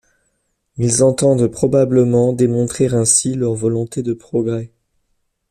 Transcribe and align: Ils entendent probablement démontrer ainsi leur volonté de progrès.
Ils 0.77 1.03
entendent 1.03 1.45
probablement 1.45 2.33
démontrer 2.33 2.87
ainsi 2.91 3.35
leur 3.35 3.53
volonté 3.53 4.01
de 4.01 4.15
progrès. 4.15 4.71